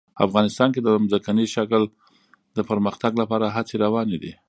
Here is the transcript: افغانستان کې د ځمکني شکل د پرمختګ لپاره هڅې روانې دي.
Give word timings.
افغانستان 0.27 0.69
کې 0.73 0.79
د 0.83 0.87
ځمکني 1.11 1.45
شکل 1.55 1.83
د 2.57 2.59
پرمختګ 2.69 3.11
لپاره 3.21 3.53
هڅې 3.55 3.75
روانې 3.85 4.17
دي. 4.23 4.31